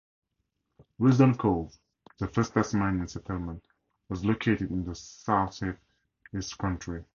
Risdon 0.99 1.37
Cove, 1.37 1.77
the 2.17 2.27
first 2.27 2.55
Tasmanian 2.55 3.07
settlement, 3.07 3.63
was 4.09 4.25
located 4.25 4.71
in 4.71 4.91
south-east 4.95 6.57
country. 6.57 7.05